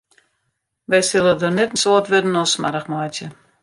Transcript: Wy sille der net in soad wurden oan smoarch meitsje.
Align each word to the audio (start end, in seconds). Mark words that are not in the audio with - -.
Wy 0.89 0.99
sille 1.09 1.33
der 1.41 1.53
net 1.57 1.71
in 1.75 1.81
soad 1.83 2.05
wurden 2.11 2.37
oan 2.39 2.51
smoarch 2.53 2.87
meitsje. 2.91 3.27